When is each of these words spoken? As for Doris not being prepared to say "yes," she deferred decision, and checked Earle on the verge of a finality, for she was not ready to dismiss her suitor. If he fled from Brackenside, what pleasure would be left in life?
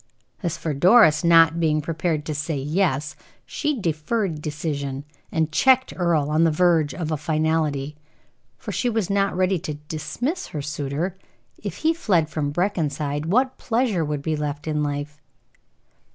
As 0.41 0.57
for 0.57 0.73
Doris 0.73 1.23
not 1.23 1.59
being 1.59 1.79
prepared 1.79 2.25
to 2.25 2.33
say 2.33 2.57
"yes," 2.57 3.15
she 3.45 3.79
deferred 3.79 4.41
decision, 4.41 5.03
and 5.31 5.51
checked 5.51 5.93
Earle 5.95 6.31
on 6.31 6.43
the 6.43 6.49
verge 6.49 6.95
of 6.95 7.11
a 7.11 7.17
finality, 7.17 7.95
for 8.57 8.71
she 8.71 8.89
was 8.89 9.11
not 9.11 9.37
ready 9.37 9.59
to 9.59 9.75
dismiss 9.75 10.47
her 10.47 10.61
suitor. 10.63 11.19
If 11.59 11.75
he 11.85 11.93
fled 11.93 12.29
from 12.31 12.49
Brackenside, 12.51 13.27
what 13.27 13.59
pleasure 13.59 14.03
would 14.03 14.23
be 14.23 14.35
left 14.35 14.67
in 14.67 14.81
life? 14.81 15.21